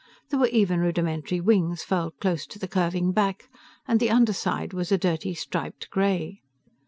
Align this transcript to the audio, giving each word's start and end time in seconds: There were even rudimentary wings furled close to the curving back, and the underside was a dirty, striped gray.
There 0.31 0.39
were 0.39 0.47
even 0.47 0.79
rudimentary 0.79 1.39
wings 1.39 1.83
furled 1.83 2.15
close 2.19 2.47
to 2.47 2.57
the 2.57 2.67
curving 2.67 3.11
back, 3.11 3.51
and 3.87 3.99
the 3.99 4.09
underside 4.09 4.73
was 4.73 4.91
a 4.91 4.97
dirty, 4.97 5.35
striped 5.35 5.91
gray. 5.91 6.41